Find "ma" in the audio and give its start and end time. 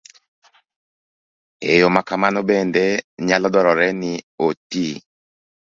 1.95-2.01